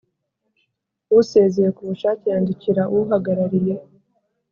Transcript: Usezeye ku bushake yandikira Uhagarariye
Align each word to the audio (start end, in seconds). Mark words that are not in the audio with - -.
Usezeye 1.19 1.69
ku 1.75 1.81
bushake 1.89 2.25
yandikira 2.33 2.83
Uhagarariye 2.95 3.73